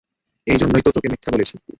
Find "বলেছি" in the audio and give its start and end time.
1.31-1.55